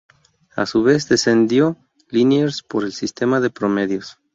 A 0.55 0.65
su 0.65 0.81
vez, 0.81 1.07
descendió 1.09 1.77
Liniers 2.09 2.63
por 2.63 2.85
el 2.85 2.91
sistema 2.91 3.39
de 3.39 3.51
promedios. 3.51 4.17